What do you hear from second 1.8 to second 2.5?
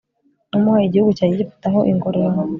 ingororano